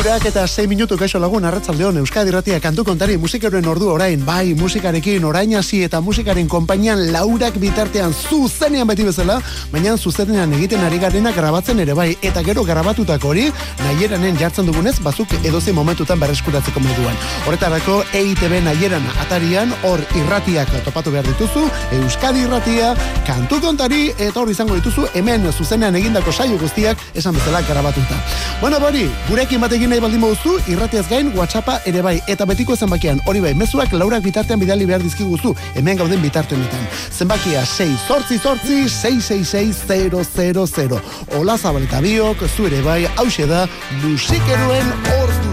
[0.00, 4.22] Irurak eta 6 minutu kaixo lagun arratzaldeon Euskadi Ratia kantu kontari musikeroen ordu orain.
[4.24, 9.36] Bai musikarekin orain hasi eta musikaren konpainian laurak bitartean zuzenean beti bezala
[9.72, 12.14] baina zuzenean egiten ari garenak grabatzen ere bai.
[12.22, 13.44] Eta gero grabatutako hori
[13.82, 17.20] nahieranen jartzen dugunez bazuk edozi momentutan berreskuratzeko moduan.
[17.44, 21.66] Horretarako EITB nahieran atarian hor irratiak topatu behar dituzu
[21.98, 22.94] Euskadi Irratia
[23.28, 28.24] kantu kontari eta hor izango dituzu hemen zuzenean egindako saio guztiak esan bezala grabatuta.
[28.64, 33.20] Bueno bori gurekin batekin nahi baldin moduzu, irratiaz gain WhatsAppa ere bai, eta betiko zenbakian,
[33.26, 36.86] hori bai, mezuak laurak bitartean bidali behar dizkiguzu, hemen gauden bitartenetan.
[37.10, 41.00] Zenbakia 6 sortzi sortzi 666
[41.38, 43.68] Ola zabaleta biok, zu ere bai, hause da,
[44.02, 45.50] musikeroen ordu.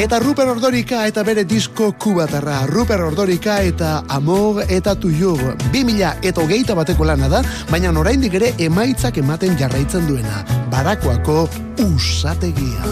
[0.00, 2.66] Eta Ruper Ordorika eta bere disko kubatarra.
[2.70, 5.34] Ruper Ordorika eta Amor eta Tuyo.
[5.72, 10.44] Bi mila eta hogeita bateko lana da, baina oraindik ere emaitzak ematen jarraitzen duena.
[10.70, 12.82] Barakoako usategia.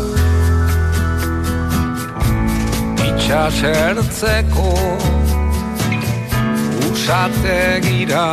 [3.08, 4.70] Itxasertzeko
[6.90, 8.26] usategira.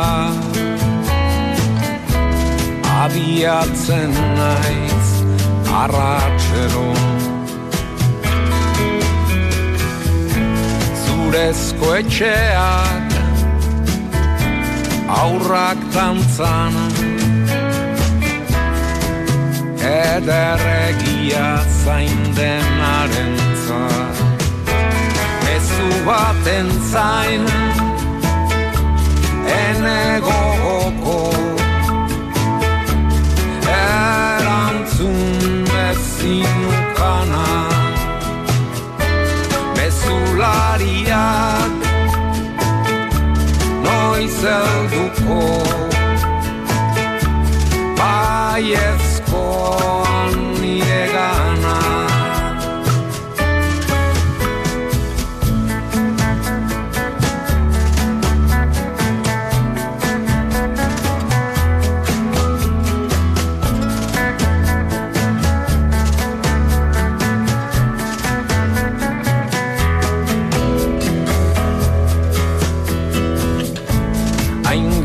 [3.04, 5.08] Abiatzen naiz
[5.82, 7.02] arratxeron
[11.04, 13.12] zurezko etxeak
[15.22, 16.74] aurrak tantzan
[19.86, 21.48] ederregia
[21.84, 23.34] zain denaren
[25.44, 27.44] Mezu baten zain
[29.58, 31.18] ene gogoko
[33.76, 35.18] erantzun
[35.70, 37.48] bezinukana
[39.76, 41.72] Mezulariak
[43.86, 45.40] Noiz elduko
[49.36, 51.76] Baiezkoan nire gana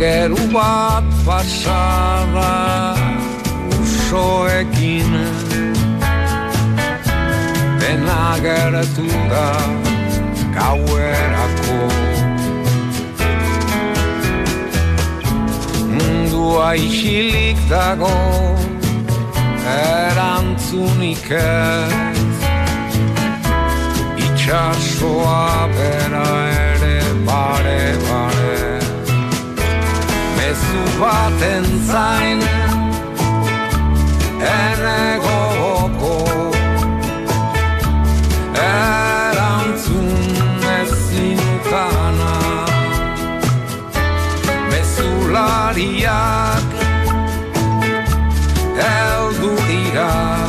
[0.01, 3.00] geru bat pasada
[4.11, 5.13] usoekin
[7.79, 9.47] dena gertu da
[10.55, 11.77] gauerako
[15.95, 18.11] mundua isilik dago
[19.75, 22.39] erantzunik ez
[24.25, 26.27] itxasoa bera
[26.67, 28.59] ere bare bare
[30.35, 32.60] mezu baten zain
[34.41, 36.13] ene gogoko
[38.67, 40.09] erantzun
[40.79, 42.33] ezinukana
[44.69, 46.69] mezulariak
[48.91, 50.40] eldu dira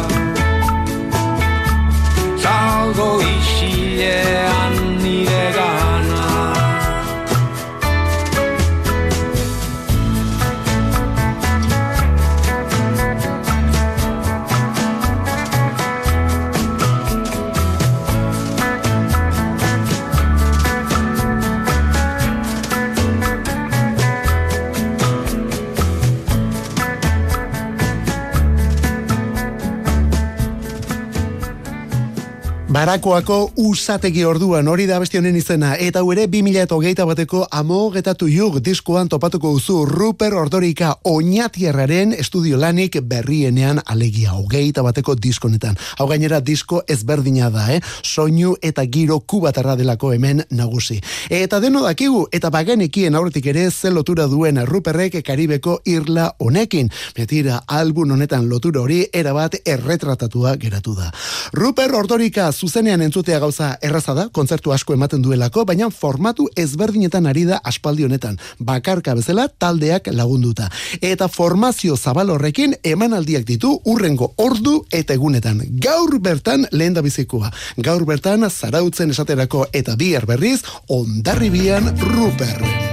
[32.83, 38.57] Barakoako usategi orduan hori da beste honen izena eta hau ere 2008 bateko amogetatu jug
[38.59, 45.79] diskoan topatuko duzu Ruper Ordorika oinatierraren estudio lanik berrienean alegia hogeita bateko diskonetan.
[46.01, 47.79] Hau gainera disko ezberdina da, eh?
[48.03, 50.99] soinu eta giro kubatarra delako hemen nagusi.
[51.31, 56.91] Eta deno dakigu eta bagenekien aurretik ere zen lotura duen Ruperrek Karibeko irla honekin.
[57.15, 61.15] Betira, album honetan lotura hori erabat erretratatua geratu da.
[61.55, 67.45] Ruper Ordorika zuzenean entzutea gauza erraza da, kontzertu asko ematen duelako, baina formatu ezberdinetan ari
[67.45, 70.71] da aspaldi honetan, bakarka bezala taldeak lagunduta.
[71.01, 75.61] Eta formazio zabal horrekin emanaldiak ditu urrengo ordu eta egunetan.
[75.85, 77.53] Gaur bertan lehen da bizikoa.
[77.77, 82.92] Gaur bertan zarautzen esaterako eta bihar berriz, ondarribian Ruper.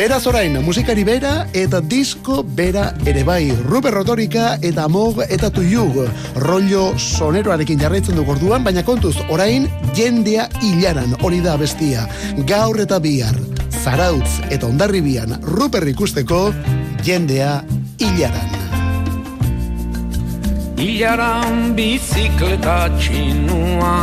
[0.00, 3.50] Beraz orain, musikari bera eta disko bera ere bai.
[3.66, 5.98] Ruper Rotorika eta Mog eta Tuyug.
[6.40, 12.06] Rollo soneroarekin jarraitzen du gorduan, baina kontuz, orain jendea hilaran hori da bestia.
[12.48, 13.36] Gaur eta bihar,
[13.82, 16.46] zarautz eta ondarribian Ruper ikusteko
[17.04, 17.58] jendea
[18.00, 18.56] hilaran.
[20.80, 23.94] Ilaran bizikleta txinua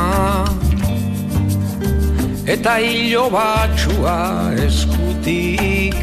[2.48, 5.98] Eta hilo batxua eskutik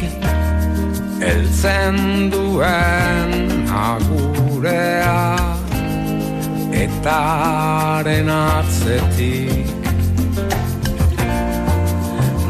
[1.17, 5.41] Eltzen duen agurea
[6.69, 7.15] Eta
[7.47, 9.89] haren atzetik.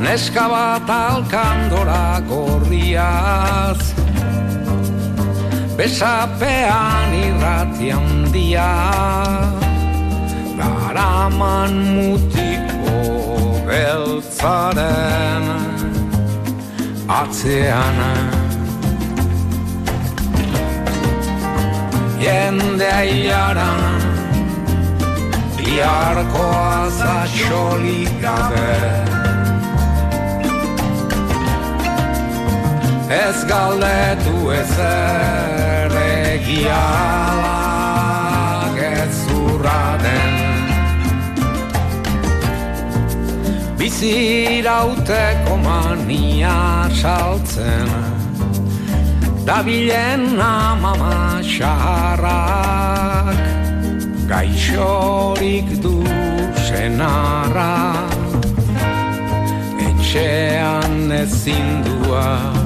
[0.03, 3.79] Neska bat alkandora gorriaz
[5.79, 8.69] Besapean irrati handia
[10.59, 12.64] Garaman mutiko
[13.67, 15.45] beltzaren
[17.07, 17.99] Atzean.
[22.19, 23.81] Jende aiaran
[25.57, 28.73] Liarkoa zaxolik gabe.
[33.09, 35.91] Ez galdetu ezer
[36.33, 36.75] egialak
[38.77, 39.17] ez
[40.05, 40.34] den
[43.85, 47.89] Bizirauteko mania saltzen.
[49.45, 53.37] Dabilen amama xarrak
[54.31, 56.01] Gaixorik du
[56.65, 57.75] senarra.
[59.87, 62.57] Etxean ezin duak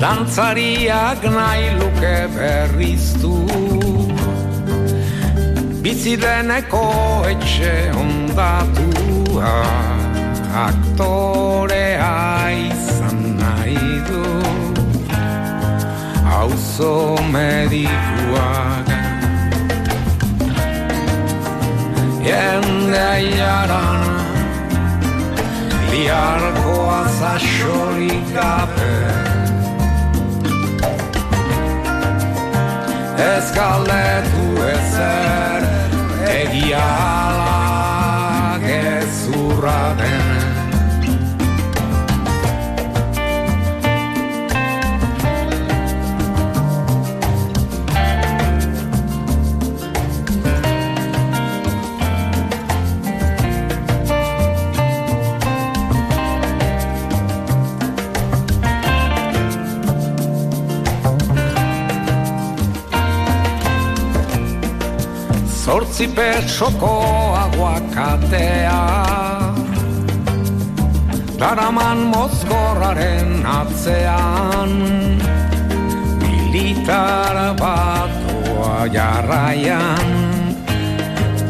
[0.00, 3.51] Dantzariak nahi luke berriztu
[5.92, 6.84] Bizi deneko
[7.28, 7.72] etxe
[8.02, 8.86] ondatu
[10.60, 12.14] Aktorea
[12.60, 14.22] izan nahi du
[16.30, 16.94] Hauzo
[17.34, 18.88] medikuak
[22.24, 24.02] Jende aiaran
[25.90, 28.90] Liarkoa zaxorik gabe
[33.28, 35.41] ez galdetu ezer
[36.52, 37.60] egiala
[38.60, 40.21] gezurra den
[65.72, 66.88] Zortzi pertsoko
[67.32, 68.80] aguakatea.
[71.40, 74.74] Daraman mozkorraren atzean
[76.20, 80.12] Militar batua jarraian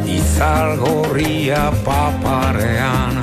[0.06, 3.18] Izar gorria paparean.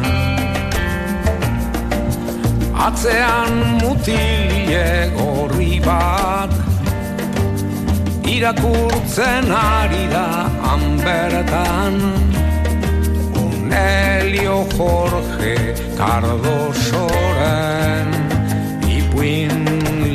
[2.75, 6.51] Atzean mutilie gorri bat
[8.27, 10.48] irakurtzen ari da
[10.99, 11.95] hanbertan
[13.35, 18.07] Unelio Jorge Cardosoren
[18.87, 19.65] ipuin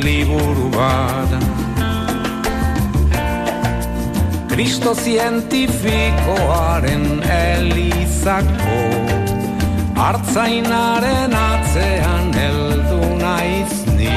[0.03, 1.29] liburu bat
[4.49, 8.79] Kristo zientifikoaren elizako
[9.95, 14.09] Artzainaren atzean heldu naiz ni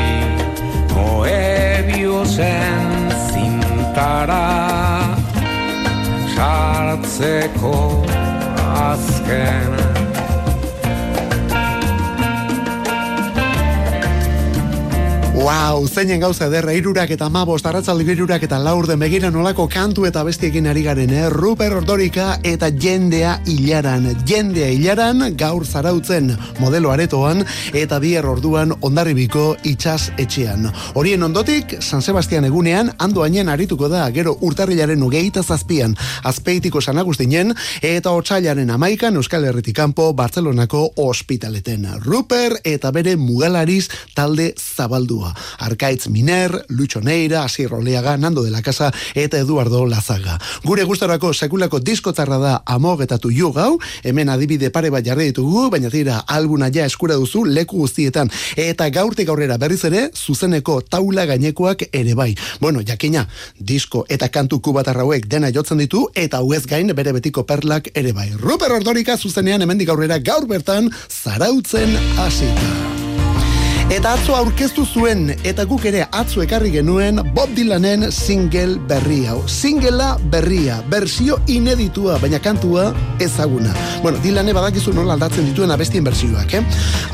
[0.95, 5.08] Moebiosen zintara
[6.39, 7.77] sartzeko
[8.91, 9.98] azken
[15.39, 20.03] Wow, zeinen gauza derra irurak eta mabos, tarratzaldi birurak eta laur den begira nolako kantu
[20.09, 21.29] eta bestiekin ari garen, eh?
[21.31, 24.09] Ruper Ordorika eta jendea hilaran.
[24.27, 30.67] Jendea hilaran gaur zarautzen modelo aretoan eta bier orduan ondarribiko itxas etxean.
[30.99, 36.99] Horien ondotik, San Sebastian egunean, ando hainen arituko da, gero urtarrilaren ugeita zazpian, azpeitiko San
[36.99, 41.87] Agustinen, eta otxailaren amaikan Euskal Herritikampo Barcelonako ospitaleten.
[42.03, 43.87] Ruper eta bere mugalariz
[44.19, 45.28] talde zabaldua.
[45.59, 50.39] Arkaitz Miner, Lucho Neira, Asier Oleaga, Nando de la Casa eta Eduardo Lazaga.
[50.65, 55.91] Gure gustarako sekulako diskotarra da amogetatu ju gau, hemen adibide pare bat jarri ditugu, baina
[55.91, 58.31] tira albuna ja eskura duzu leku guztietan.
[58.57, 62.35] Eta gaurtik aurrera berriz ere, zuzeneko taula gainekoak ere bai.
[62.61, 63.27] Bueno, jakina,
[63.59, 68.13] disko eta kantu kubatarra hauek dena jotzen ditu, eta huez gain bere betiko perlak ere
[68.13, 68.31] bai.
[68.39, 72.98] Ruper Ordorika zuzenean hemendik aurrera gaur bertan zarautzen hasita.
[73.89, 79.39] Eta atzo aurkeztu zuen, eta guk ere atzo ekarri genuen Bob Dylanen single berri hau.
[79.49, 82.91] Singela berria, bersio ineditua, baina kantua
[83.25, 83.73] ezaguna.
[84.03, 86.63] Bueno, Dylane badakizu nola aldatzen dituen abestien bersioak, eh?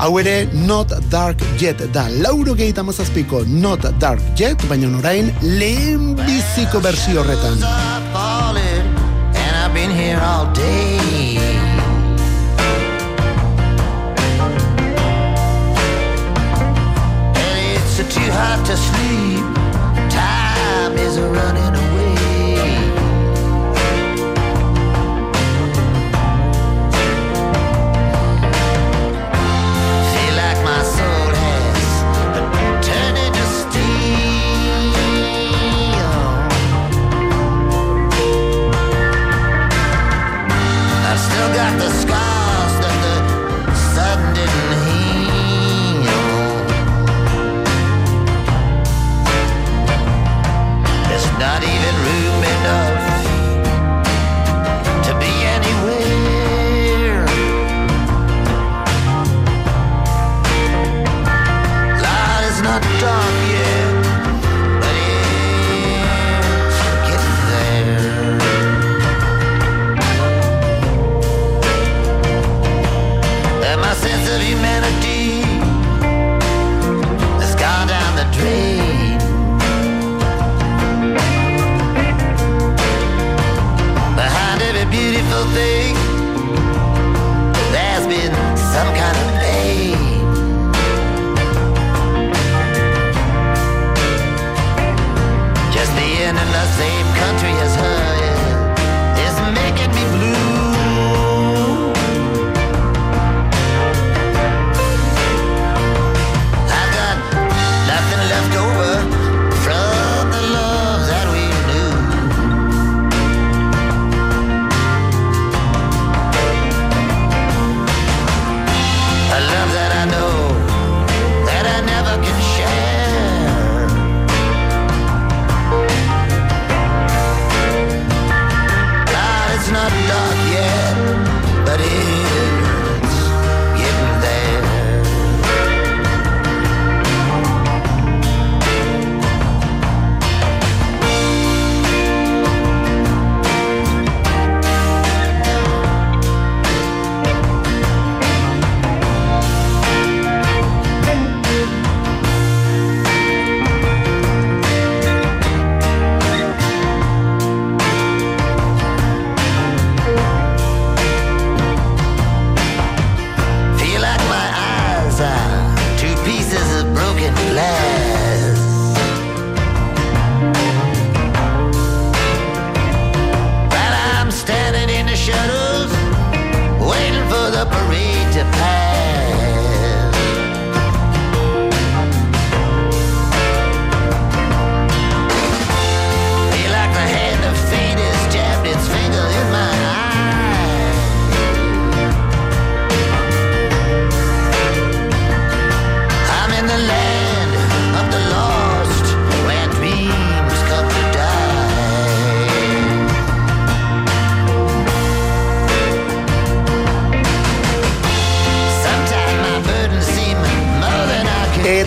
[0.03, 6.13] Hau ere Not Dark Jet da, lauro gehi mazazpiko Not Dark Jet, baina orain lehen
[6.25, 7.63] biziko bersio horretan.
[9.37, 11.04] And I've been here all day
[18.35, 19.14] have to sleep.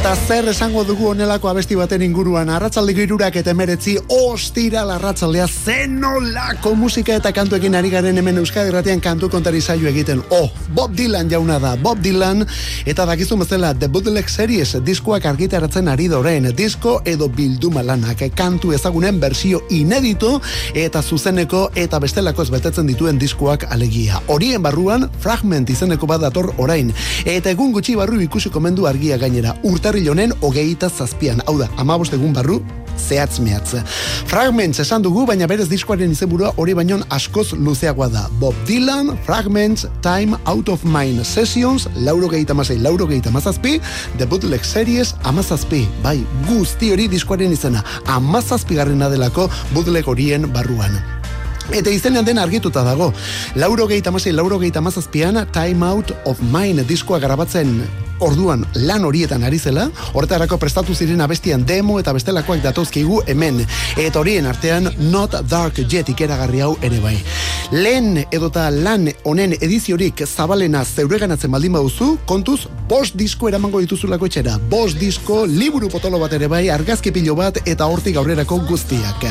[0.08, 0.17] I can.
[0.17, 2.50] Eta zer esango dugu honelako abesti baten inguruan?
[2.52, 9.00] Arratsaldeko irurak eta emeretzi ostira larratzaldea zenolako musika eta kantuekin ari garen hemen Euskadi Irratian
[9.00, 10.20] kantu kontari saio egiten.
[10.28, 12.44] Oh, Bob Dylan jauna da, Bob Dylan
[12.84, 18.74] eta dakizu bezala The Bootleg Series diskoak argitaratzen ari doren disko edo bilduma lanak kantu
[18.76, 20.42] ezagunen bersio inedito
[20.74, 24.20] eta zuzeneko eta bestelako ez betetzen dituen diskoak alegia.
[24.26, 26.92] Horien barruan fragment izeneko bat dator orain.
[27.24, 29.56] Eta egun gutxi barru ikusiko mendu argia gainera.
[29.64, 31.38] Urtarril honen hogeita zazpian.
[31.46, 32.58] Hau da, amabost egun barru
[32.98, 33.76] zehatz mehatz.
[34.26, 38.24] Fragments esan dugu, baina berez diskoaren izenburua hori baino askoz luzeagoa da.
[38.40, 43.76] Bob Dylan, Fragments, Time Out of Mind Sessions, lauro gehieta masei, lauro gehieta mazazpi,
[44.18, 46.16] The Bootleg Series, amazazpi, bai,
[46.48, 47.84] guzti hori diskoaren izena,
[48.16, 49.46] amazazpi garrena delako
[49.76, 50.98] bootleg horien barruan.
[51.70, 53.12] Eta izenean den argituta dago.
[53.54, 59.44] Lauro gehieta masei, lauro gehieta mazazpian, Time Out of Mind diskoa grabatzen orduan lan horietan
[59.44, 63.64] ari zela, horretarako prestatu ziren abestian demo eta bestelakoak datozkigu hemen.
[63.96, 67.16] Eta horien artean Not Dark Jet ikeragarri hau ere bai.
[67.70, 74.56] Lehen edota lan honen ediziorik zabalena zeureganatzen baldin baduzu, kontuz, bost disko eramango dituzulako etxera.
[74.70, 79.26] Bost disko, liburu potolo bat ere bai, argazki pilo bat eta hortik aurrerako guztiak.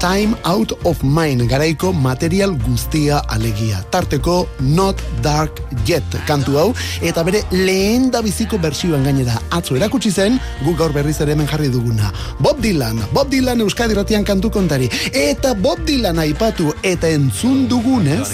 [0.00, 3.82] Time Out of Mind, garaiko material guztia alegia.
[3.92, 6.68] Tarteko Not Dark Jet kantu hau,
[7.04, 11.48] eta bere lehen da biziko bersioan gainera atzo erakutsi zen, guk gaur berriz ere hemen
[11.50, 12.12] jarri duguna.
[12.40, 14.88] Bob Dylan, Bob Dylan Euskadi ratian kantu kontari.
[15.12, 18.30] Eta Bob Dylan aipatu eta entzun dugunez...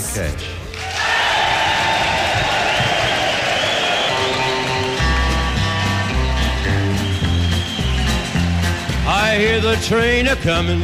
[9.10, 10.82] I hear the train a coming,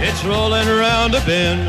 [0.00, 1.68] it's rolling around a bend,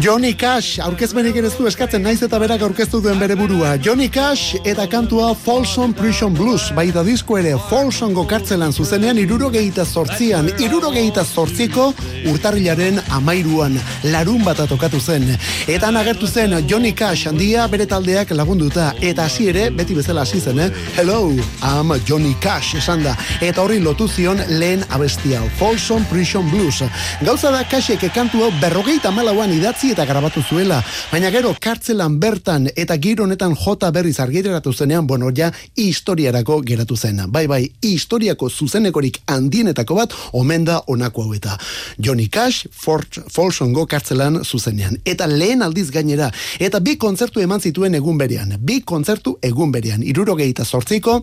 [0.00, 3.72] Johnny Cash, aurkezmenik ere ez du eskatzen naiz eta berak aurkeztu duen bere burua.
[3.82, 9.84] Johnny Cash eta kantua Folsom Prison Blues, bai da disko ere Folsongo kartzelan zuzenean irurogeita
[9.84, 11.88] zortzian, irurogeita zortziko
[12.30, 13.80] urtarrilaren amairuan,
[14.12, 15.26] larun bat tokatu zen.
[15.66, 20.22] Eta han agertu zen Johnny Cash handia bere taldeak lagunduta, eta hasi ere, beti bezala
[20.22, 20.70] hasi zen, eh?
[20.94, 21.32] Hello,
[21.62, 23.16] I'm Johnny Cash, esan da.
[23.40, 26.84] Eta horri lotu zion lehen abestia, Folsom Prison Blues.
[27.26, 30.78] Gauza da Cashek kantu hau berrogeita malauan idatzi eta grabatu zuela,
[31.10, 36.96] baina gero kartzelan bertan eta giro honetan jota berriz argitaratu zenean, bueno, ja historiarako geratu
[36.96, 37.22] zen.
[37.28, 41.58] Bai, bai, historiako zuzenekorik handienetako bat omen da honako hau eta.
[41.98, 44.98] Johnny Cash, Fort, Folsongo kartzelan zuzenean.
[45.04, 48.56] Eta lehen aldiz gainera, eta bi kontzertu eman zituen egun berean.
[48.58, 50.02] Bi kontzertu egun berean.
[50.02, 51.22] Irurogeita sortziko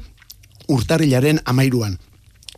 [0.67, 1.97] urtarrilaren amairuan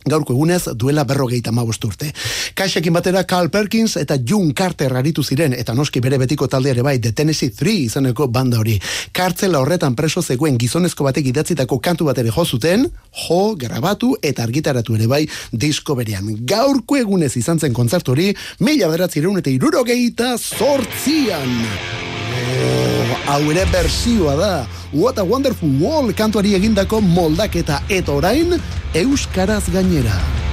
[0.06, 2.12] gaurko egunez duela berrogeita mabost urte.
[2.54, 6.82] Kaixekin batera Carl Perkins eta June Carter aritu ziren, eta noski bere betiko talde ere
[6.86, 8.78] bai, The Tennessee 3 izaneko banda hori.
[9.12, 12.86] Kartzela horretan preso zegoen gizonezko batek idatzitako kantu bat ere jo zuten,
[13.26, 16.30] jo, grabatu eta argitaratu ere bai disko berean.
[16.46, 21.60] Gaurko egunez izan zen kontzertu hori, mila bederatzireun eta irurogeita sortzian.
[23.26, 24.50] Hau ere bersioa da.
[24.92, 28.54] What a Wonderful World kantuari egindako moldaketa eta orain
[28.94, 30.45] euskaraz gainera.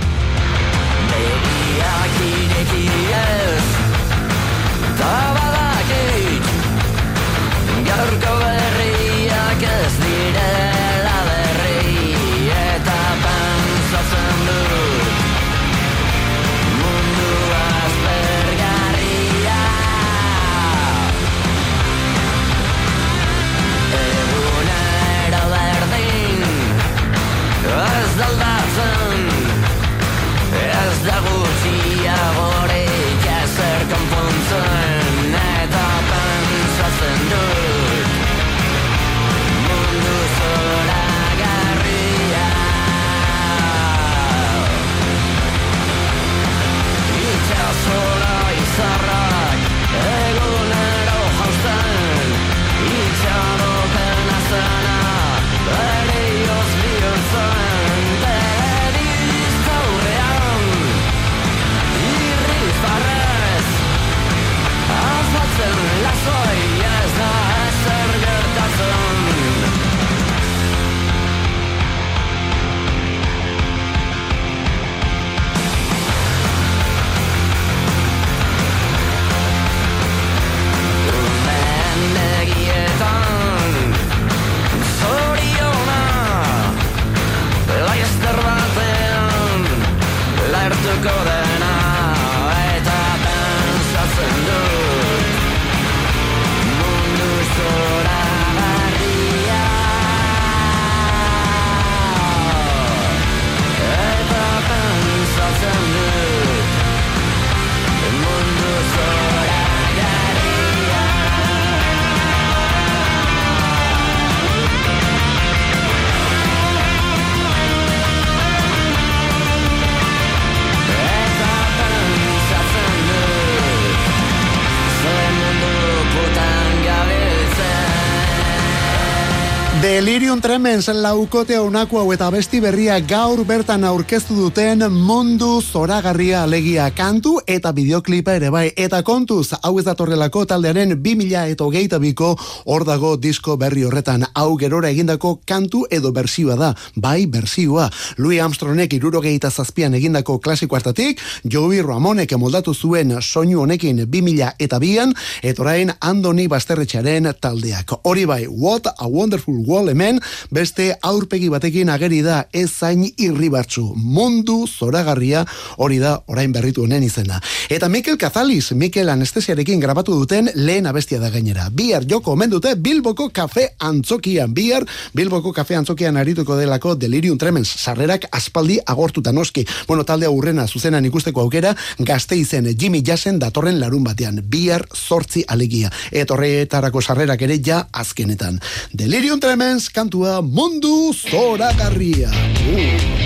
[130.54, 137.40] Tremens laukote honako hau eta besti berria gaur bertan aurkeztu duten mundu zoragarria alegia kantu
[137.50, 138.68] eta bideoklipa ere bai.
[138.78, 142.36] Eta kontuz, hau ez datorrelako taldearen 2000 eta hogeita biko
[142.70, 144.28] hor dago disko berri horretan.
[144.36, 146.70] Hau gerora egindako kantu edo bersioa da.
[146.96, 147.90] Bai, bersioa.
[148.18, 151.18] Louis Armstrongek irurogeita zazpian egindako klasiko hartatik,
[151.50, 157.98] Joey Ramonek moldatu zuen soinu honekin 2000 eta bian, eta orain Andoni Basterretxaren taldeak.
[158.04, 163.84] Hori bai, What a Wonderful Wall hemen, beste aurpegi batekin ageri da ezain irribartzu.
[163.96, 165.46] Mundu zoragarria
[165.78, 167.40] hori da orain berritu honen izena.
[167.70, 171.70] Eta Mikel Kazaliz, Mikel anestesiarekin grabatu duten lehen abestia da gainera.
[171.70, 174.54] Bihar joko omen dute Bilboko kafe antzokian.
[174.54, 177.70] Bihar Bilboko kafe antzokian arituko delako Delirium Tremens.
[177.84, 179.66] Sarrerak aspaldi agortuta noski.
[179.88, 184.42] Bueno, talde aurrena zuzenan ikusteko aukera, gazte izen Jimmy Jassen datorren larun batean.
[184.50, 185.92] Bihar sortzi alegia.
[186.12, 188.60] Eta horretarako sarrerak ere ja azkenetan.
[188.94, 192.30] Delirium Tremens kantua mundu zoragarria.
[192.30, 193.24] Uh.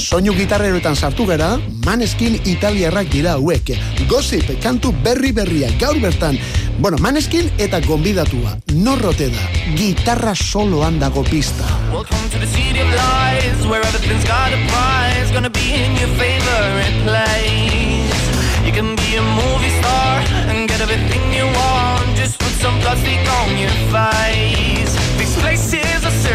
[0.00, 3.74] Soinu gitarreroetan sartu gara, maneskin italiarrak dira hauek.
[4.08, 6.38] Gossip, kantu berri berria, gaur bertan.
[6.80, 8.56] Bueno, maneskin eta gonbidatua.
[8.72, 9.44] Norrote da,
[9.76, 11.68] gitarra soloan dago pista.
[11.92, 15.30] Welcome to the city of lies, where everything's got a prize.
[15.32, 18.16] Gonna be in your favorite place.
[18.64, 22.16] You can be a movie star and get everything you want.
[22.16, 24.96] Just put some plastic on your face.
[25.20, 25.60] This place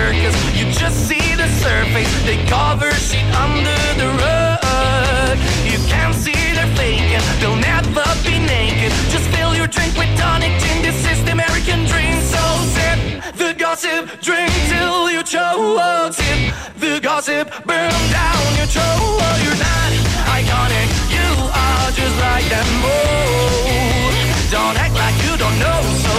[0.05, 2.11] circus, you just see the surface.
[2.25, 5.37] They cover shit under the rug.
[5.71, 8.91] You can't see they're faking, they'll never be naked.
[9.13, 10.77] Just fill your drink with tonic gin.
[10.87, 12.17] This is the American dream.
[12.33, 12.41] So
[12.75, 12.99] sip
[13.41, 16.13] the gossip, drink till you choke.
[16.13, 19.37] Sip the gossip, burn down your throat.
[19.43, 19.89] You're not
[20.37, 21.29] iconic, you
[21.63, 22.67] are just like them.
[22.85, 24.11] Oh,
[24.51, 25.81] don't act like you don't know.
[26.05, 26.14] So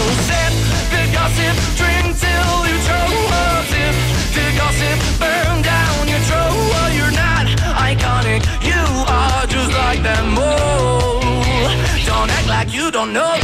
[12.66, 13.34] like you don't know.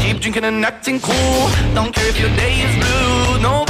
[0.00, 1.48] Keep drinking and acting cool.
[1.74, 3.42] Don't care if your day is blue.
[3.42, 3.65] Nobody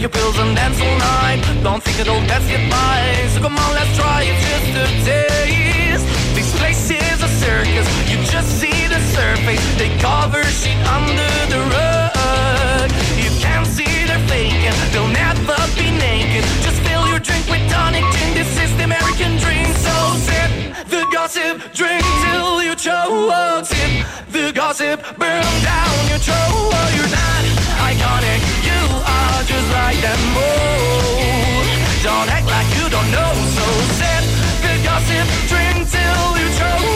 [0.00, 1.40] take your pills and dance all night.
[1.62, 3.28] Don't think it'll pass you by.
[3.34, 6.06] So come on, let's try it just a taste.
[6.34, 7.86] This place is a circus.
[8.08, 9.64] You just see the surface.
[9.76, 12.88] They cover shit under the rug.
[13.20, 14.76] You can't see they're faking.
[14.92, 16.44] They'll never be naked.
[16.64, 18.34] Just fill your drink with tonic gin.
[18.34, 19.68] This is the American dream.
[19.84, 19.94] So
[20.26, 20.50] sip
[20.88, 23.66] the gossip, drink till you choke.
[23.66, 26.88] Sip the gossip, burn down your throat.
[26.96, 28.82] You're not iconic, you
[29.16, 30.20] are just like them.
[30.36, 31.64] Oh,
[32.02, 33.32] don't act like you don't know.
[33.56, 33.66] So
[33.98, 34.24] sip
[34.64, 36.88] the gossip, drink till you choke.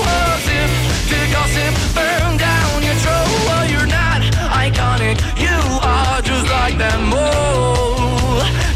[0.46, 0.70] Sip
[1.10, 3.66] the gossip, burn down your throat.
[3.72, 4.20] You're not
[4.64, 7.12] iconic, you are just like them.
[7.12, 7.43] Oh.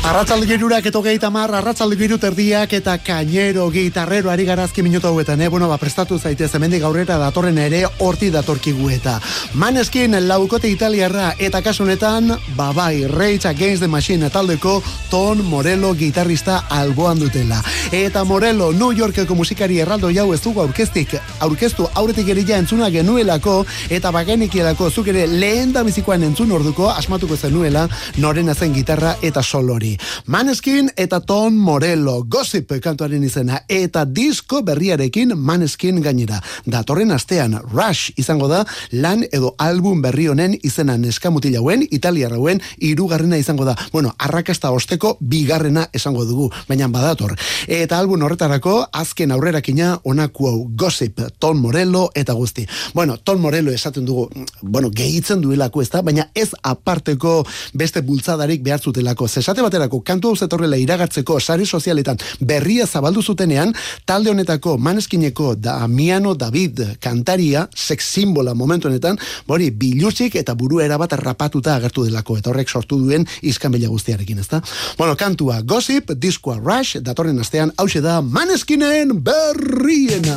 [0.09, 5.42] Arratzalde girurak eto gehi tamar, arratzalde giru terdiak eta kainero gitarrero ari garazki minutu hauetan,
[5.42, 5.49] eh?
[5.53, 9.18] Bueno, ba, prestatu zaitez, hemendik aurrera datorren ere horti datorkigu eta.
[9.53, 16.62] Maneskin laukote italiarra eta kasunetan, ba bai, Rage Against the Machine taldeko Ton Morello gitarrista
[16.71, 17.61] alboan dutela.
[17.92, 22.88] Eta Morello, New Yorkeko musikari erraldo jau ez dugu aurkeztik, aurkeztu aurretik ere ja entzuna
[22.88, 23.59] genuelako,
[23.90, 29.44] eta bagenikielako zuk ere lehen da bizikoan entzun orduko, asmatuko zenuela, norena zen gitarra eta
[29.44, 29.97] solori.
[30.26, 36.40] Maneskin eta Ton Morello, Gossip kantuaren izena, eta disko berriarekin Maneskin gainera.
[36.66, 43.64] Datorren astean, Rush izango da, lan edo album berri honen izena neskamutilauen, italiarrauen, irugarrena izango
[43.64, 43.76] da.
[43.92, 47.34] Bueno, arrakasta osteko bigarrena esango dugu, baina badator.
[47.66, 52.66] Eta album horretarako, azken aurrerakina, onako hau, Gossip, Ton Morello eta guzti.
[52.94, 54.28] Bueno, Ton Morello esaten dugu,
[54.61, 59.28] bueno, gehitzen duelako ez da, baina ez aparteko beste bultzadarik behar zutelako.
[59.28, 63.74] Zesate baterako zutelako kantu hau zetorrela iragartzeko sare sozialetan berria zabaldu zutenean,
[64.05, 71.12] talde honetako maneskineko Damiano David kantaria, sex simbola momentu honetan, bori, biluzik eta buru erabat
[71.12, 74.61] rapatuta agertu delako, eta horrek sortu duen izkan bila guztiarekin, ezta?
[74.98, 80.37] Bueno, kantua Gossip, diskoa Rush, datorren astean, hause da maneskinen berriena.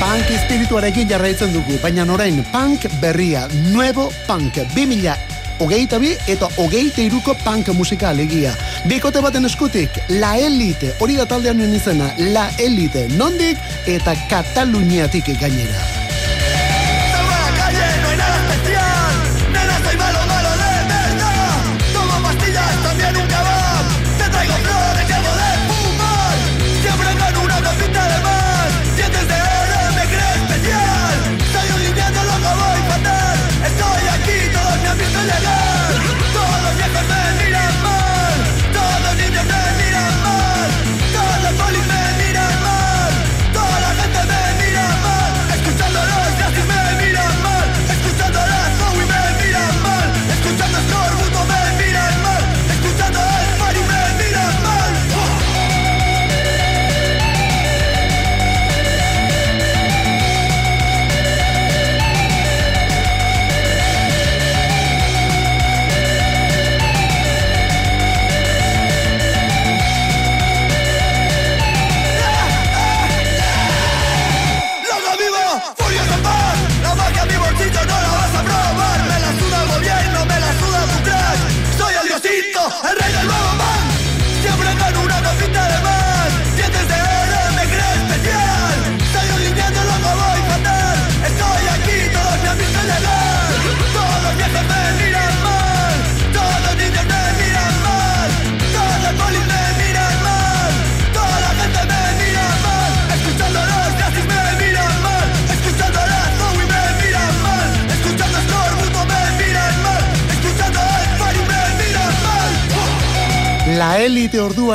[0.00, 7.02] Punk espirituarekin jarraitzen dugu, baina orain punk berria, nuevo punk, 2000 hogeita bi eta hogeita
[7.02, 8.54] iruko punk musika alegia.
[8.90, 16.03] Bikote baten eskutik, La Elite, hori da taldean izena, La Elite, nondik eta Kataluniatik gainera.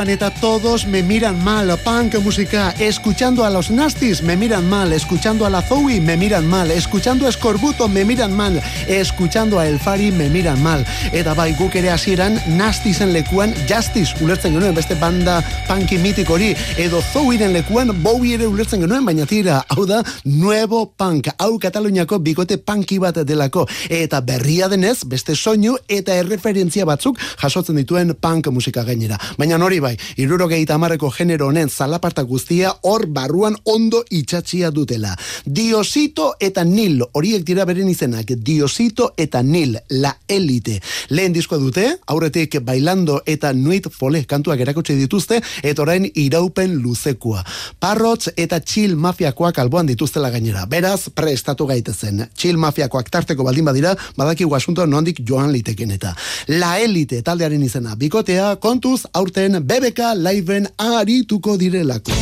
[0.00, 4.68] Élite orduan eta todos me miran mal, punk musika, escuchando a los nastis me miran
[4.68, 9.58] mal, escuchando a la Zoe me miran mal, escuchando a Escorbuto me miran mal, escuchando
[9.58, 10.86] a El Fari me miran mal.
[11.12, 16.54] Eta bai guk ere hasieran nastisen lekuan Justice ulertzen genuen beste banda punki mitik hori,
[16.76, 22.18] edo Zoeiren lekuan Bowie ere ulertzen genuen, baina tira, hau da, nuevo punk, hau Kataluniako
[22.18, 28.48] bikote punki bat delako, eta berria denez, beste soinu eta erreferentzia batzuk jasotzen dituen punk
[28.48, 29.18] musika gainera.
[29.38, 35.16] Baina hori bai, irurogeita amarreko genero honen zalaparta guztia hor barruan ondo itxatxia dutela.
[35.44, 40.80] Diosito eta Nil, horiek dira beren izenak, Diosito eta Nil, la elite.
[41.10, 47.44] Lehen diskoa dute, aurretik bailando eta nuit fole kantuak erakutsi dituzte, eta orain iraupen luzekoa.
[47.80, 50.66] Parrots eta chill mafiakoak alboan dituztela gainera.
[50.66, 52.26] Beraz, prestatu gaitezen.
[52.36, 56.14] Chill mafiakoak tarteko baldin badira, badakigu asuntoa nondik joan liteken eta.
[56.60, 62.12] La elite taldearen izena, bikotea, kontuz, aurten BBK liveen arituko direlako.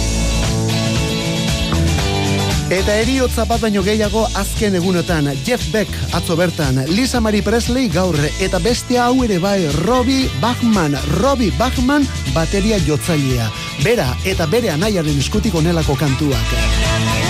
[2.71, 8.19] Eta eriotza bat baino gehiago azken egunetan Jeff Beck atzo bertan, Lisa Marie Presley gaur
[8.45, 13.51] eta beste hau ere bai Robbie Bachman, Robbie Bachman bateria jotzailea.
[13.83, 17.28] Bera eta bere anaiaren eskutik onelako kantuak.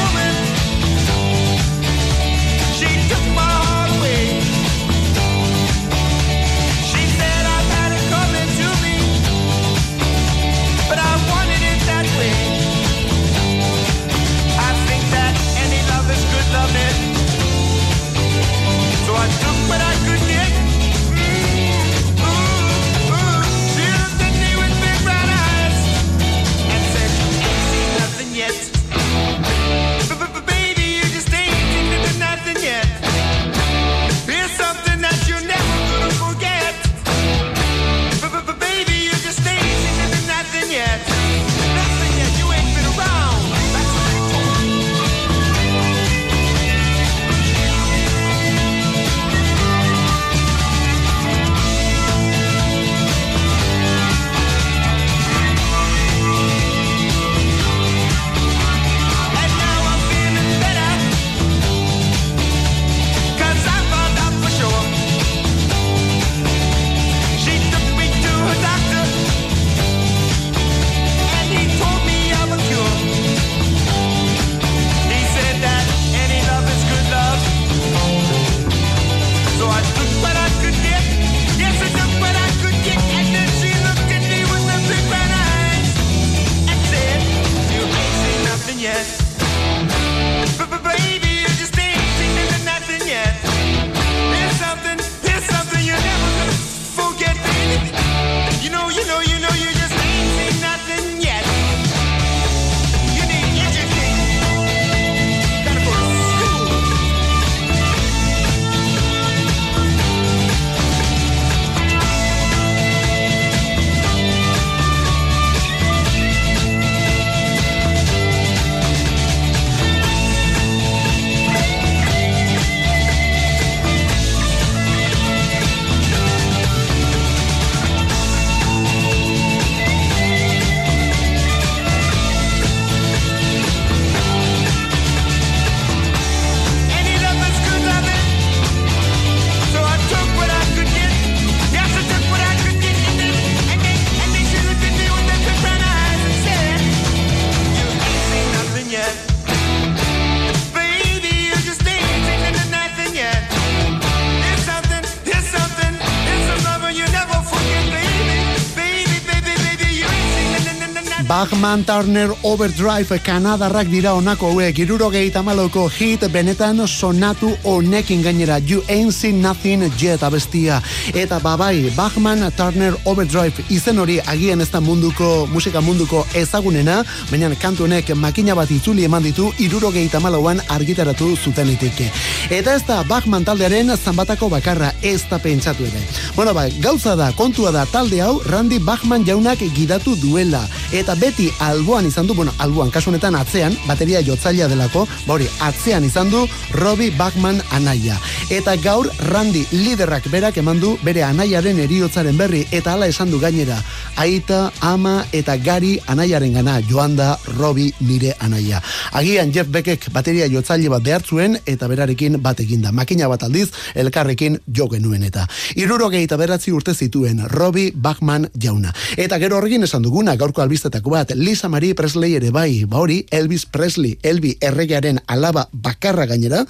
[161.78, 164.78] Bachman Turner Overdrive Kanadarrak dira honako hauek.
[164.78, 168.58] Irurogei tamaloko hit benetan sonatu honekin gainera.
[168.58, 170.82] You Ain't Seen Nothing Yet abestia
[171.14, 177.54] eta babai Bachman Turner Overdrive izen hori agian ez da munduko musika munduko ezagunena baina
[177.54, 182.02] kantu honek makina bat itzuli eman ditu irurogei tamalauan argitaratu zutenetik.
[182.50, 186.02] Eta ez da Bachman taldearen zanbatako bakarra ez da pentsatu ere.
[186.34, 190.66] Bueno ba gauza da kontua da talde hau Randy Bachman jaunak gidatu duela.
[190.92, 195.48] Eta beti alboan izan du, bueno, alboan kasu honetan atzean, bateria jotzailea delako, ba hori,
[195.64, 198.16] atzean izan du Robbie Bachman anaia.
[198.50, 203.40] Eta gaur Randy liderrak berak eman du bere anaiaren eriotzaren berri eta hala esan du
[203.42, 203.76] gainera.
[204.16, 208.80] Aita, ama eta gari anaiaren gana joan da Robbie nire anaia.
[209.12, 212.92] Agian Jeff Beckek bateria jotzaile bat behartzuen eta berarekin bat eginda.
[212.92, 215.46] Makina bat aldiz elkarrekin jo genuen eta.
[215.76, 218.94] Irurogei eta beratzi urte zituen Robbie Bachman jauna.
[219.16, 223.24] Eta gero horregin esan duguna gaurko albistetako bat Lisa Marie Presley ere bai, ba hori
[223.34, 226.60] Elvis Presley, Elvi erregearen alaba bakarra gainera,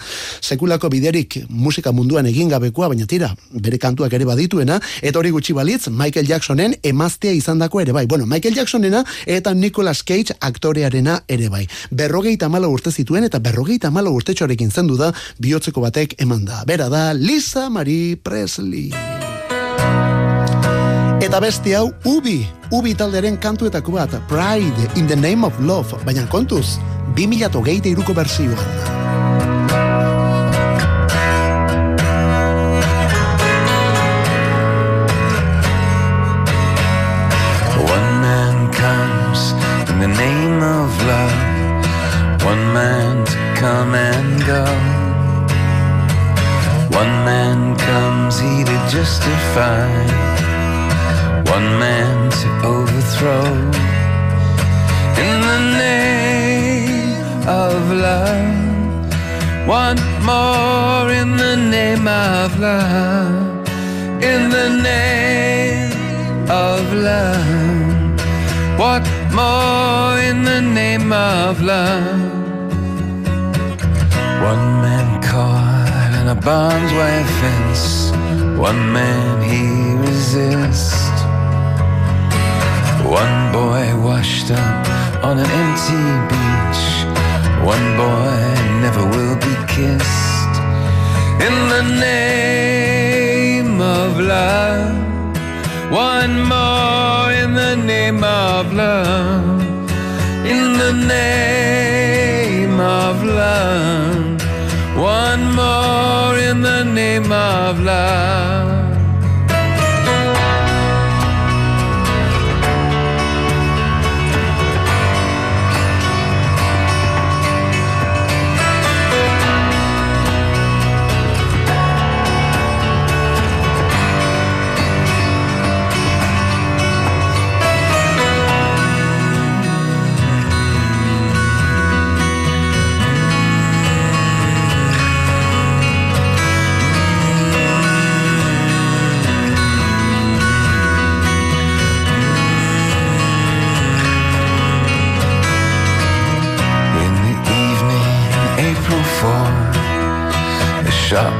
[0.41, 5.53] sekulako biderik musika munduan egin gabekoa, baina tira, bere kantuak ere badituena, eta hori gutxi
[5.53, 8.07] balitz Michael Jacksonen emaztea izandako ere bai.
[8.09, 11.67] Bueno, Michael Jacksonena eta Nicolas Cage aktorearena ere bai.
[11.93, 16.65] Berrogeita mala urte zituen eta berrogeita mala urtetxoarekin zendu da bihotzeko batek eman da.
[16.65, 18.89] Bera da Lisa Marie Presley.
[21.29, 22.39] Eta beste hau, Ubi,
[22.73, 26.79] Ubi taldearen kantuetako bat, Pride in the Name of Love, baina kontuz,
[27.19, 28.57] 2008 iruko bersioan.
[46.97, 50.48] One man comes, he to justify,
[51.47, 53.47] one man to overthrow.
[55.27, 58.59] In the name of love,
[59.67, 63.69] one more in the name of love,
[64.23, 65.93] in the name
[66.51, 67.59] of love.
[68.79, 72.37] What more in the name of love?
[74.51, 78.13] One man caught in a barbed wire fence,
[78.57, 79.63] one man he
[80.07, 80.98] resists.
[83.09, 84.87] One boy washed up
[85.25, 86.83] on an empty beach,
[87.65, 88.37] one boy
[88.83, 90.55] never will be kissed.
[91.41, 94.95] In the name of love.
[95.91, 99.63] One more in the name of love.
[100.45, 104.43] In the name of love.
[104.97, 108.78] One more in the name of love.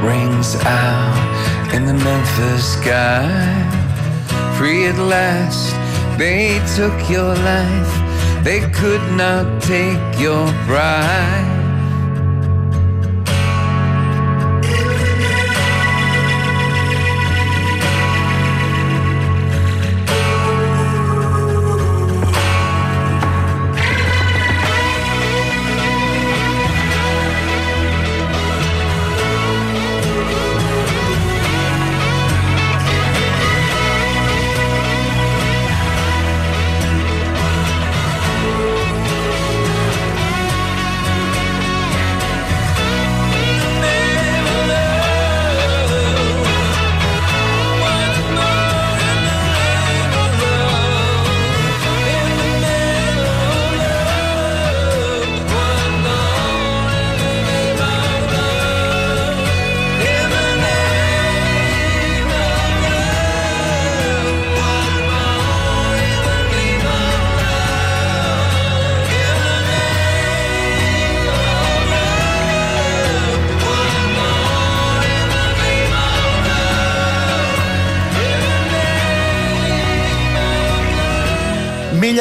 [0.01, 3.27] Rings out in the Memphis sky.
[4.57, 5.75] Free at last,
[6.17, 11.58] they took your life, they could not take your pride.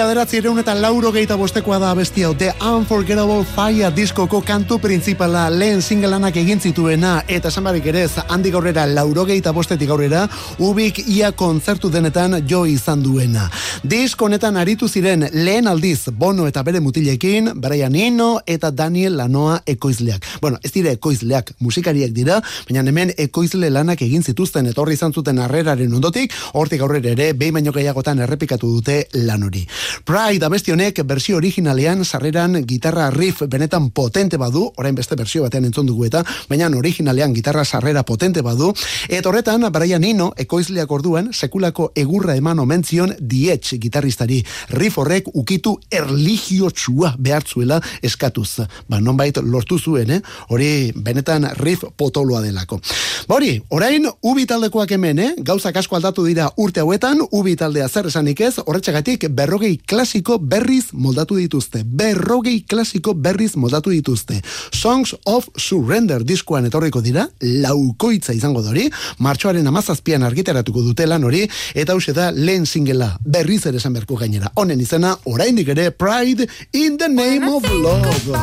[0.08, 5.42] Mila beratzireun eta lauro geita bostekoa da abesti hau The Unforgettable Fire diskoko kantu principala
[5.52, 10.22] lehen singelanak egin zituena eta esan barik ere handik aurrera lauro geita bostetik aurrera
[10.58, 13.50] ubik ia kontzertu denetan jo izan duena.
[13.84, 19.60] Disko honetan aritu ziren lehen aldiz Bono eta bere mutilekin, Brian Eno eta Daniel Lanoa
[19.66, 20.24] ekoizleak.
[20.40, 22.40] Bueno, ez dira ekoizleak, musikariak dira,
[22.70, 27.60] baina hemen ekoizle lanak egin zituzten etorri izan zuten harreraren ondotik, hortik aurrera ere behin
[27.60, 29.66] baino gehiagotan errepikatu dute lan hori.
[30.04, 35.64] Pride abesti honek bersio originalean sarreran gitarra riff benetan potente badu, orain beste bersio batean
[35.68, 38.72] entzun dugu eta, baina originalean gitarra sarrera potente badu,
[39.08, 44.42] eta horretan Brian Eno ekoizleak orduan sekulako egurra eman omentzion dietx gitarristari.
[44.70, 48.66] Riff horrek ukitu erligiotsua behartzuela eskatuz.
[48.88, 50.20] Ba, nonbait lortu zuen, eh?
[50.48, 52.80] Hori benetan riff potoloa delako.
[53.28, 55.32] Ba, hori, orain ubi taldekoak hemen, eh?
[55.38, 60.92] Gauzak asko aldatu dira urte hauetan, ubi taldea zer esanik ez, horretxagatik berrogei klasiko berriz
[60.92, 61.82] moldatu dituzte.
[61.84, 64.42] Berrogei klasiko berriz moldatu dituzte.
[64.72, 68.86] Songs of Surrender diskoan etorriko dira, laukoitza izango dori,
[69.24, 74.52] martxoaren amazazpian argitaratuko dutela hori, eta hause da lehen singela berriz ere esan berko gainera.
[74.54, 78.38] Honen izena, oraindik ere Pride in the Name of Love.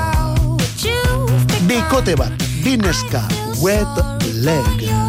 [1.69, 3.27] Bikote bat, bineska,
[3.61, 4.05] wet
[4.41, 5.04] leg.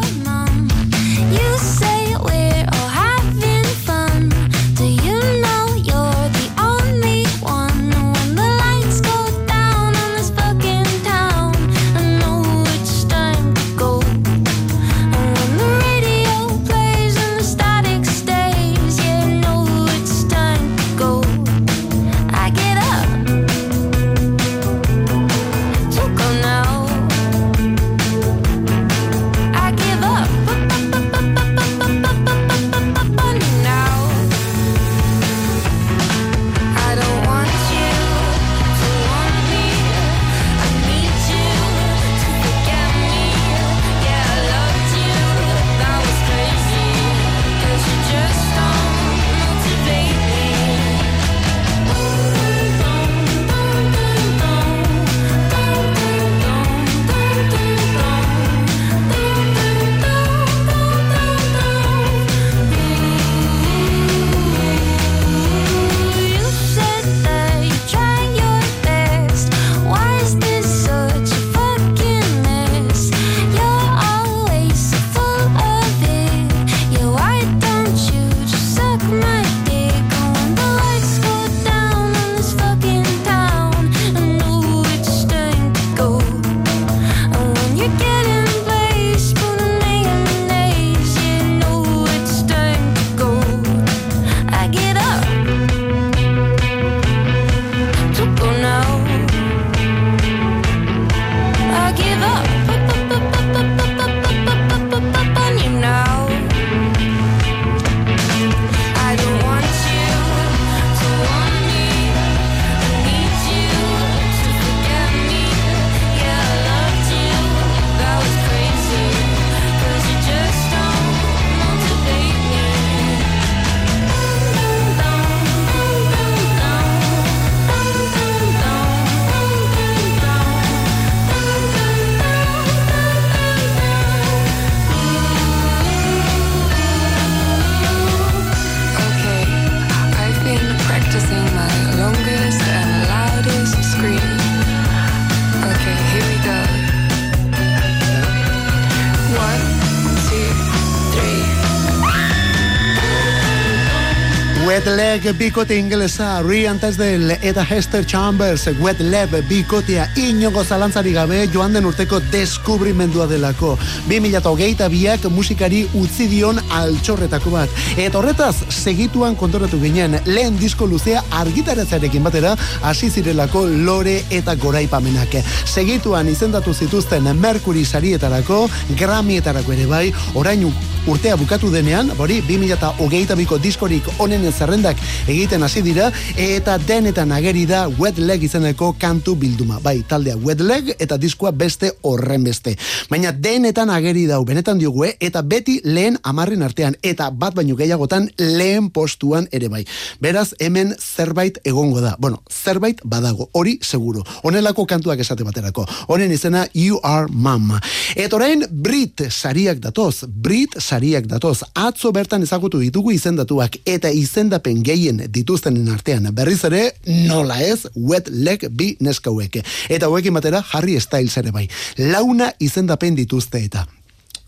[154.87, 161.39] Wet Leg bikote ingelesa Rian Tesdel eta Hester Chambers Wet Leg bikotea inogo zalantzari gabe
[161.49, 163.71] joan den urteko deskubrimendua delako.
[164.11, 167.73] 2008 biak musikari utzi dion altxorretako bat.
[167.97, 172.53] Eta horretaz segituan kontoratu ginen lehen disko luzea argitaratzarekin batera
[172.83, 175.39] hasi zirelako lore eta goraipamenak.
[175.65, 178.67] Segituan izendatu zituzten Mercury sarietarako
[178.99, 180.05] Grammietarako ere bai
[180.35, 180.67] orain
[181.07, 187.65] urtea bukatu denean, hori 2008 biko diskorik onenen zerrendak egiten hasi dira, eta denetan ageri
[187.69, 189.79] da Wet Leg izeneko kantu bilduma.
[189.83, 192.75] Bai, taldea Wet Leg eta diskoa beste horren beste.
[193.09, 195.15] Baina denetan ageri dau, benetan diogu, eh?
[195.19, 199.83] eta beti lehen amarren artean, eta bat baino gehiagotan lehen postuan ere bai.
[200.23, 202.15] Beraz, hemen zerbait egongo da.
[202.19, 204.23] Bueno, zerbait badago, hori seguro.
[204.43, 205.85] Honelako kantuak esate baterako.
[206.07, 207.81] Honen izena You Are Mama.
[208.15, 210.25] Eta orain, Brit sariak datoz.
[210.27, 211.63] Brit sariak datoz.
[211.73, 216.29] Atzo bertan ezagutu ditugu izendatuak eta izendapen gehien dituztenen artean.
[216.35, 216.91] Berriz ere,
[217.29, 219.61] nola ez, wet leg bi neskauek.
[219.89, 221.67] Eta hauekin batera, Harry Styles ere bai.
[221.97, 223.85] Launa izendapen dituzte eta.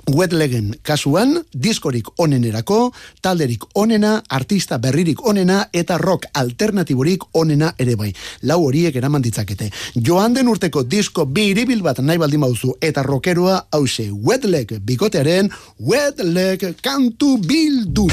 [0.09, 2.89] Wetlegen kasuan, diskorik onenerako,
[3.21, 8.09] talderik onena, artista berririk onena eta rock alternatiborik onena ere bai.
[8.41, 9.69] Lau horiek eraman ditzakete.
[9.93, 16.71] Joan den urteko disko biribil bat nahi baldin bauzu eta rockeroa hause Wetleg bikotearen Wetleg
[16.81, 18.09] kantu bildu.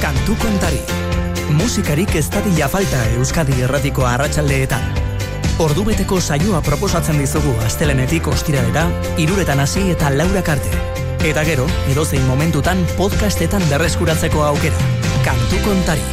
[0.00, 1.09] Kantu kontari.
[1.50, 4.84] Musikarik ez dadila falta Euskadi erratiko arratsaldeetan.
[5.60, 8.86] Ordubeteko saioa proposatzen dizugu astelenetik ostiralera,
[9.18, 10.70] iruretan hasi eta laurak arte.
[11.26, 14.88] Eta gero, edozein momentutan podcastetan berreskuratzeko aukera.
[15.26, 16.06] Kantu kontari.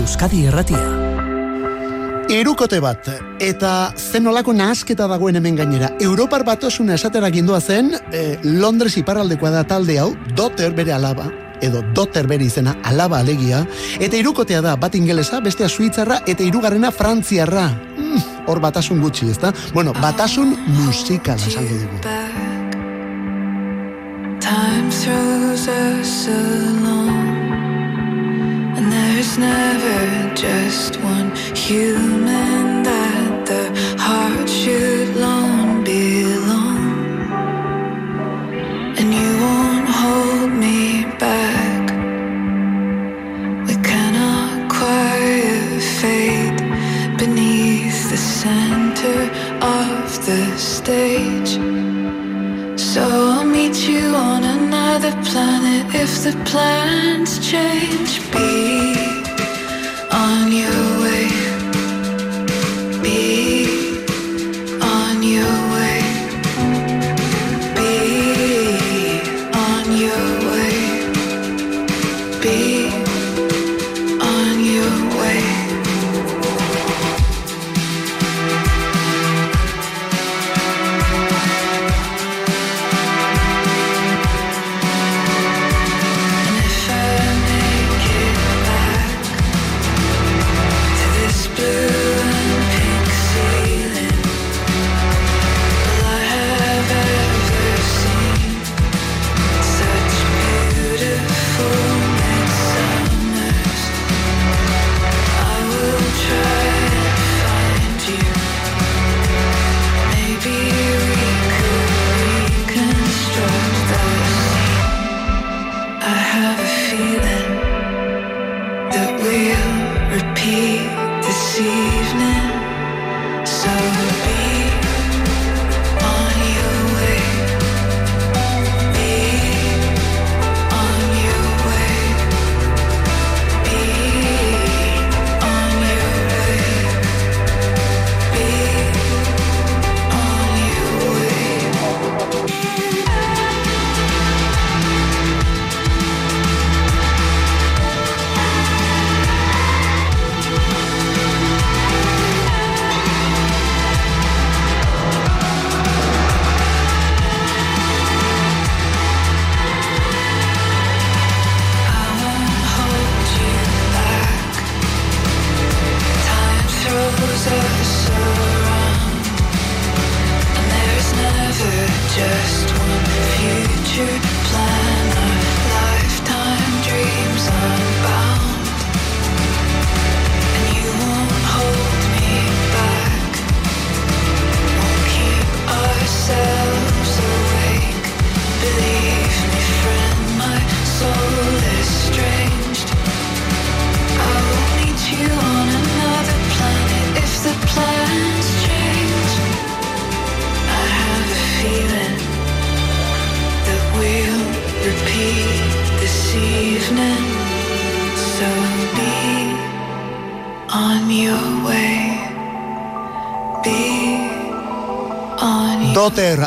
[0.00, 0.82] Euskadi erratia.
[2.32, 3.08] Irukote bat,
[3.44, 5.92] eta zen olako nahasketa dagoen hemen gainera.
[6.00, 11.28] Europar batosuna esatera gindua zen, eh, Londres iparraldekoa da talde hau, Dotter bere alaba,
[11.62, 13.62] edo Dotter bere izena alaba alegia,
[14.00, 17.68] eta irukotea da bat ingelesa, bestea suitzarra, eta hirugarrena frantziarra.
[17.96, 19.52] Mm, Hor batasun gutxi, ezta?
[19.72, 22.02] Bueno, batasun musikala esango dugu.
[24.42, 27.14] Time throws us along,
[28.76, 32.71] and there's never just one human
[50.84, 51.52] stage.
[52.76, 58.10] So I'll meet you on another planet if the plans change.
[58.32, 58.96] Be
[60.10, 60.91] on your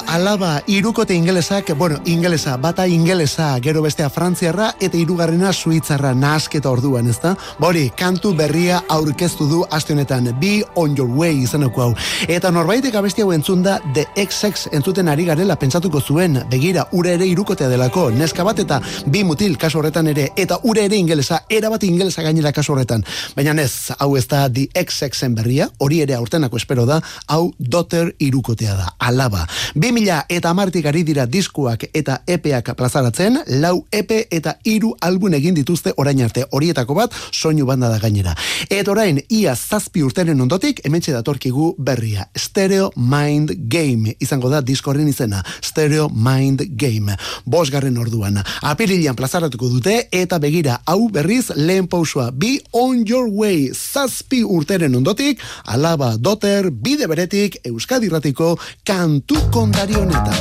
[0.08, 7.10] alaba, irukote ingelesak, bueno, ingelesa, bata ingelesa, gero bestea frantziarra, eta irugarrena suitzarra nahasketa orduan,
[7.10, 7.36] ezta?
[7.60, 11.90] Bori, kantu berria aurkeztu du aste honetan, Be on your way izaneko hau.
[12.28, 17.14] Eta norbaitek abesti hau entzun da, The XX entzuten ari garela pentsatuko zuen, begira, ure
[17.20, 21.44] ere irukotea delako, neska bat eta bi mutil kaso horretan ere, eta ure ere ingelesa,
[21.50, 23.04] erabat ingelesa gainera kaso horretan.
[23.36, 28.16] Baina ez, hau ez da The XX-en berria, hori ere aurtenako espero da, hau Doter
[28.20, 29.48] irukotea da, alaba alaba.
[29.86, 35.54] 2000 eta amartik ari dira diskuak eta epeak plazaratzen, lau epe eta hiru album egin
[35.54, 38.34] dituzte orain arte horietako bat soinu banda da gainera.
[38.66, 42.26] Eta orain ia zazpi urteren ondotik hementxe datorkigu berria.
[42.34, 45.44] Stereo Mind Game izango da diskorren izena.
[45.62, 47.14] Stereo Mind Game.
[47.46, 48.42] Bosgarren orduan.
[48.66, 52.32] Apirilian plazaratuko dute eta begira hau berriz lehen pausua.
[52.32, 53.70] Be on your way.
[53.70, 59.38] Zazpi urteren ondotik alaba doter bide beretik Euskadi Ratiko kantu
[59.76, 60.40] kondari honetan.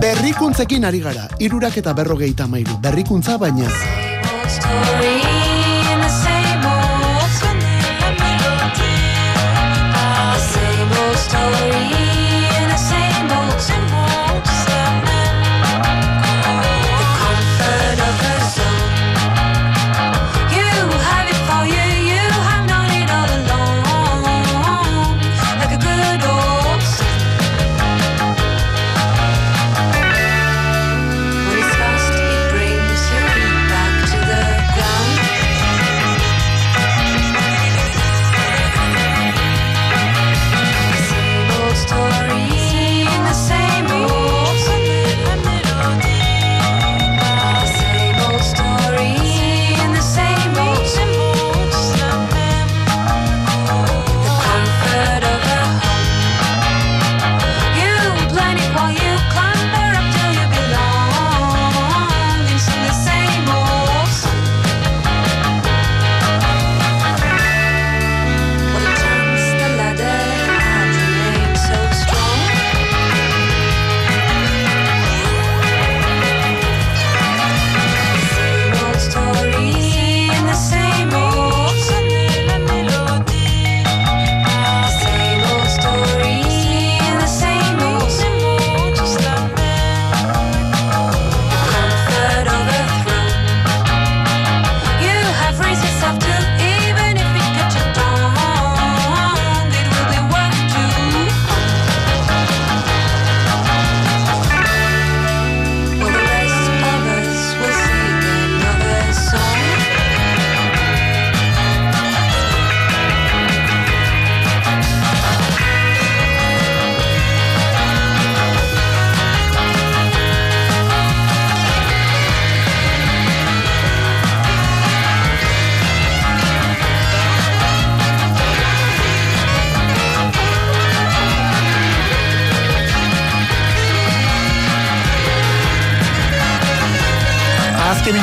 [0.00, 2.80] Berrikuntzekin ari gara, irurak eta berrogeita mairu.
[2.80, 3.68] Berrikuntza baina.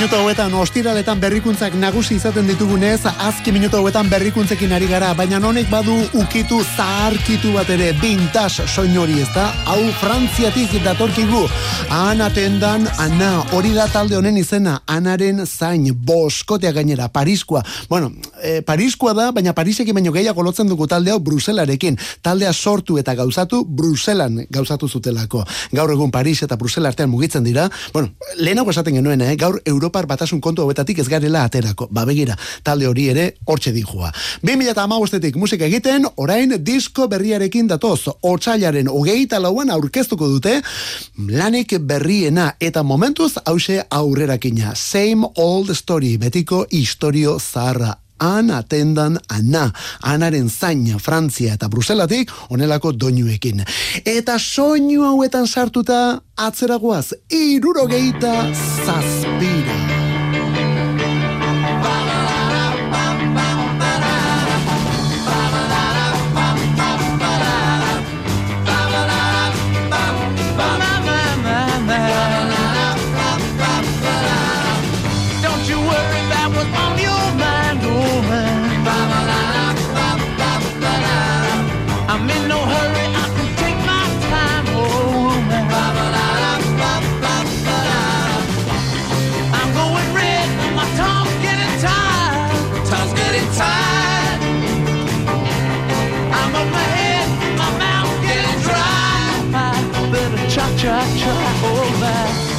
[0.07, 5.67] Minutu hauetan ostiraletan berrikuntzak nagusi izaten ditugunez, azken minutu hauetan berrikuntzekin ari gara, baina honek
[5.67, 11.41] badu ukitu zaharkitu bat ere, vintage soin hori ez da, hau frantziatik datorkigu,
[11.91, 18.61] ana tendan, ana, hori da talde honen izena, anaren zain, boskotea gainera, Pariskoa, bueno, e,
[18.61, 23.65] Pariskoa da, baina Parisekin baino gehiago lotzen dugu talde hau Bruselarekin, taldea sortu eta gauzatu
[23.67, 25.43] Bruselan gauzatu zutelako.
[25.75, 29.35] Gaur egun Paris eta Brusela artean mugitzen dira, bueno, lehenago esaten genuen, eh?
[29.35, 29.59] gaur
[29.97, 31.87] Europar batasun kontu hauetatik ez garela aterako.
[31.89, 34.11] Ba begira, talde hori ere hortxe dijua.
[34.45, 40.61] 2008etik musika egiten, orain disko berriarekin datoz, otxailaren hogeita lauan aurkeztuko dute,
[41.17, 44.75] lanik berriena eta momentuz hause aurrerakina.
[44.75, 49.71] Same old story, betiko historio zaharra han atendan ana,
[50.01, 53.63] anaren zaina Frantzia eta Bruselatik onelako doinuekin.
[54.05, 58.33] Eta soinu hauetan sartuta atzeragoaz, irurogeita
[58.85, 59.76] zazpira.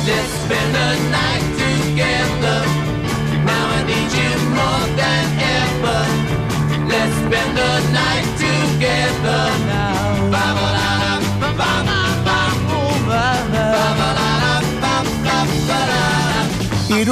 [0.09, 0.38] Man.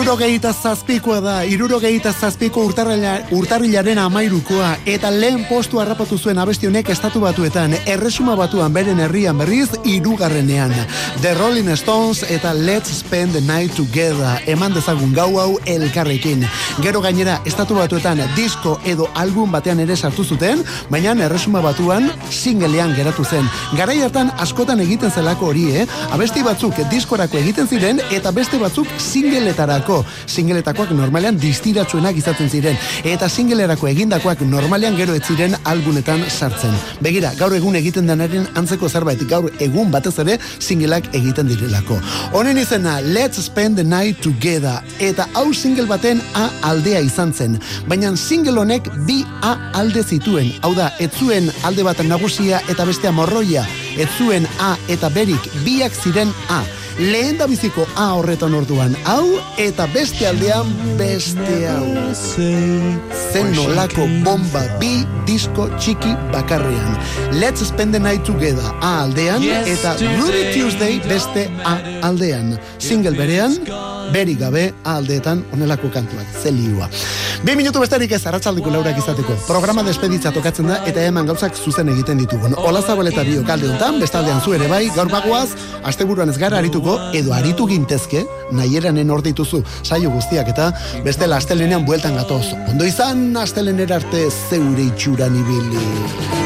[0.07, 6.93] Irurogeita zazpikoa da, irurogeita zazpiko urtarrila, urtarrilaren amairukoa, eta lehen postu harrapatu zuen abesti honek
[6.95, 10.71] estatu batuetan, erresuma batuan beren herrian berriz, irugarrenean.
[11.25, 16.47] The Rolling Stones eta Let's Spend the Night Together, eman dezagun gau hau elkarrekin.
[16.87, 22.95] Gero gainera, estatu batuetan disko edo album batean ere sartu zuten, baina erresuma batuan singlean
[22.95, 23.51] geratu zen.
[23.75, 25.91] Garai hartan askotan egiten zelako hori, eh?
[26.15, 28.87] Abesti batzuk diskorako egiten ziren eta beste batzuk
[29.97, 30.37] singleetarako.
[30.37, 36.75] Singletakoak normalean distiratsuenak izaten ziren eta singlerako egindakoak normalean gero ez ziren albunetan sartzen.
[37.01, 41.99] Begira, gaur egun egiten denaren antzeko zerbait, gaur egun batez ere singleak egiten direlako.
[42.33, 47.59] Honen izena Let's Spend the Night Together eta hau single baten A aldea izan zen.
[47.89, 50.53] Baina single honek bi A alde zituen.
[50.63, 53.67] Hau da, ez zuen alde bat nagusia eta bestea morroia.
[53.97, 56.61] Ez zuen A eta berik biak ziren A.
[56.99, 60.69] Lehen da biziko A horretan orduan hau eta beste aldean
[60.99, 61.87] beste hau.
[63.33, 66.97] Zen nolako bomba bi disko txiki bakarrean.
[67.41, 71.79] Let's spend the night together A aldean eta Ruby Tuesday beste A
[72.09, 72.59] aldean.
[72.79, 73.57] Single berean,
[74.13, 76.29] beri gabe A aldeetan onelako kantuak.
[76.43, 76.89] Zeliua.
[77.45, 79.35] Bi minutu besterik ez arratsaldiko laurak izateko.
[79.47, 82.57] Programa despeditza tokatzen da eta eman gauzak zuzen egiten ditugun.
[82.57, 85.51] Ola zabal eta bio kalde honetan, bestaldean zu ere bai, gaur bagoaz,
[85.85, 88.25] asteburuan ez gara arituko, edo aritu gintezke,
[88.57, 90.73] nahieranen hor dituzu saio guztiak eta
[91.05, 92.47] bestela astelenean bueltan gatoz.
[92.71, 96.46] Ondo izan, astelenera arte zeure itxuran ibili.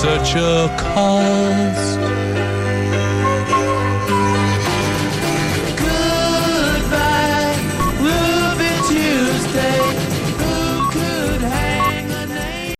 [0.00, 1.97] such a cost.